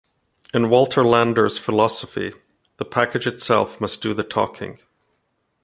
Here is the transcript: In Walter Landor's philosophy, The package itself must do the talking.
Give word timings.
In 0.51 0.71
Walter 0.71 1.03
Landor's 1.05 1.59
philosophy, 1.59 2.33
The 2.77 2.85
package 2.85 3.27
itself 3.27 3.79
must 3.79 4.01
do 4.01 4.15
the 4.15 4.23
talking. 4.23 4.79